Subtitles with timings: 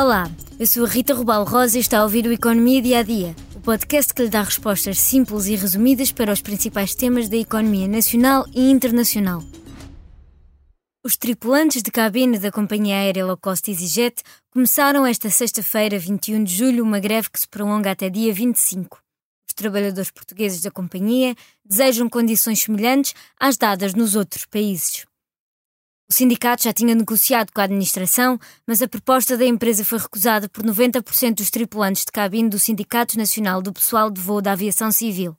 [0.00, 0.30] Olá,
[0.60, 3.34] eu sou a Rita Rubal Rosa e está a ouvir o Economia Dia a Dia,
[3.56, 7.88] o podcast que lhe dá respostas simples e resumidas para os principais temas da economia
[7.88, 9.42] nacional e internacional.
[11.04, 14.22] Os tripulantes de cabine da companhia aérea low cost EasyJet
[14.52, 19.00] começaram esta sexta-feira, 21 de julho, uma greve que se prolonga até dia 25.
[19.48, 21.34] Os trabalhadores portugueses da companhia
[21.64, 25.08] desejam condições semelhantes às dadas nos outros países.
[26.10, 30.48] O sindicato já tinha negociado com a administração, mas a proposta da empresa foi recusada
[30.48, 34.90] por 90% dos tripulantes de cabine do Sindicato Nacional do Pessoal de Voo da Aviação
[34.90, 35.36] Civil.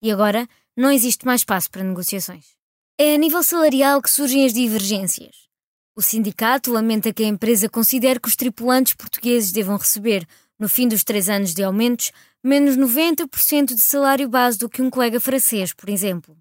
[0.00, 2.54] E agora não existe mais espaço para negociações.
[2.96, 5.48] É a nível salarial que surgem as divergências.
[5.96, 10.24] O sindicato lamenta que a empresa considere que os tripulantes portugueses devam receber,
[10.56, 12.12] no fim dos três anos de aumentos,
[12.44, 16.36] menos 90% de salário base do que um colega francês, por exemplo.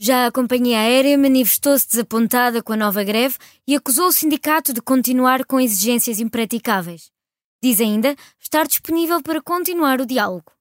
[0.00, 4.80] Já a companhia aérea manifestou-se desapontada com a nova greve e acusou o sindicato de
[4.80, 7.10] continuar com exigências impraticáveis.
[7.60, 10.52] Diz ainda estar disponível para continuar o diálogo.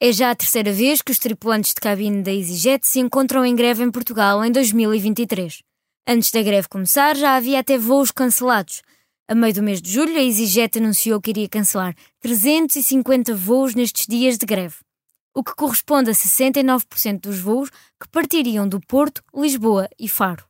[0.00, 3.54] É já a terceira vez que os tripulantes de cabine da EasyJet se encontram em
[3.54, 5.62] greve em Portugal em 2023.
[6.08, 8.80] Antes da greve começar, já havia até voos cancelados.
[9.28, 14.06] A meio do mês de julho, a EasyJet anunciou que iria cancelar 350 voos nestes
[14.06, 14.76] dias de greve
[15.36, 17.68] o que corresponde a 69% dos voos
[18.00, 20.42] que partiriam do Porto, Lisboa e Faro.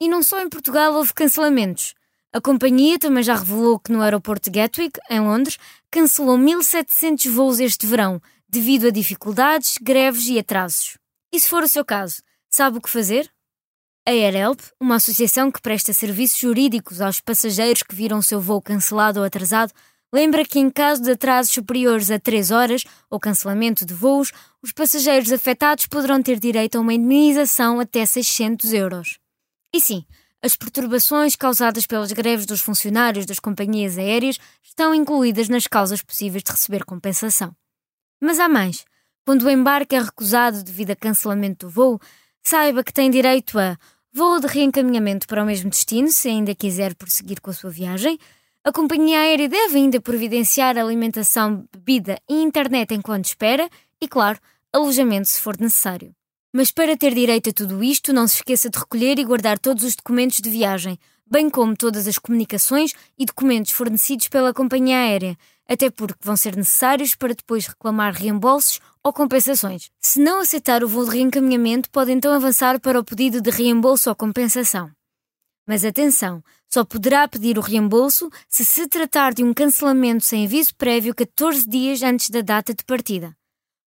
[0.00, 1.94] E não só em Portugal houve cancelamentos.
[2.32, 5.56] A companhia também já revelou que no aeroporto de Gatwick, em Londres,
[5.88, 10.98] cancelou 1.700 voos este verão, devido a dificuldades, greves e atrasos.
[11.32, 13.30] E se for o seu caso, sabe o que fazer?
[14.04, 19.20] A AirHelp, uma associação que presta serviços jurídicos aos passageiros que viram seu voo cancelado
[19.20, 19.72] ou atrasado,
[20.14, 24.30] Lembra que, em caso de atrasos superiores a 3 horas ou cancelamento de voos,
[24.62, 29.18] os passageiros afetados poderão ter direito a uma indenização até 600 euros.
[29.72, 30.04] E sim,
[30.42, 36.42] as perturbações causadas pelas greves dos funcionários das companhias aéreas estão incluídas nas causas possíveis
[36.42, 37.56] de receber compensação.
[38.20, 38.84] Mas há mais.
[39.24, 42.00] Quando o embarque é recusado devido a cancelamento do voo,
[42.42, 43.78] saiba que tem direito a
[44.12, 48.18] voo de reencaminhamento para o mesmo destino, se ainda quiser prosseguir com a sua viagem,
[48.64, 53.68] a companhia aérea deve ainda providenciar alimentação, bebida e internet enquanto espera
[54.00, 54.38] e, claro,
[54.72, 56.14] alojamento se for necessário.
[56.52, 59.82] Mas para ter direito a tudo isto, não se esqueça de recolher e guardar todos
[59.82, 60.96] os documentos de viagem,
[61.28, 65.36] bem como todas as comunicações e documentos fornecidos pela companhia aérea,
[65.68, 69.90] até porque vão ser necessários para depois reclamar reembolsos ou compensações.
[70.00, 74.08] Se não aceitar o voo de reencaminhamento, pode então avançar para o pedido de reembolso
[74.08, 74.88] ou compensação.
[75.72, 80.74] Mas atenção, só poderá pedir o reembolso se se tratar de um cancelamento sem aviso
[80.76, 83.34] prévio 14 dias antes da data de partida.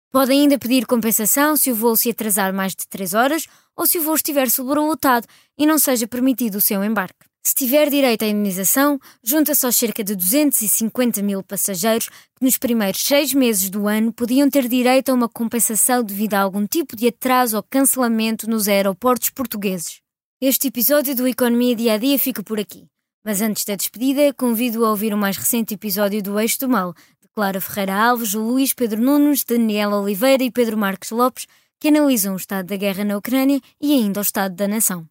[0.09, 3.99] Pode ainda pedir compensação se o voo se atrasar mais de 3 horas ou se
[3.99, 5.27] o voo estiver sobrelotado
[5.59, 7.27] e não seja permitido o seu embarque.
[7.43, 13.03] Se tiver direito à indenização, junta-se aos cerca de 250 mil passageiros que nos primeiros
[13.03, 17.09] seis meses do ano podiam ter direito a uma compensação devido a algum tipo de
[17.09, 20.02] atraso ou cancelamento nos aeroportos portugueses.
[20.45, 22.89] Este episódio do Economia Dia a Dia fica por aqui.
[23.25, 26.93] Mas antes da despedida, convido a ouvir o mais recente episódio do Eixo do Mal,
[27.23, 31.47] de Clara Ferreira Alves, Luís Pedro Nunes, Daniela Oliveira e Pedro Marques Lopes,
[31.79, 35.09] que analisam o estado da guerra na Ucrânia e ainda o estado da nação.